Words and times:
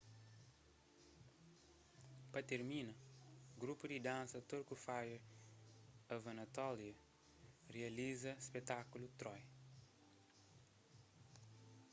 pa 2.31 2.39
tirmina 2.49 2.93
grupu 3.63 3.83
di 3.91 3.99
dansa 4.09 4.37
turku 4.49 4.75
fire 4.85 5.19
of 6.13 6.21
anatolia 6.33 6.97
rializa 7.75 8.31
spekutákulu 8.45 9.07
troy 9.19 9.41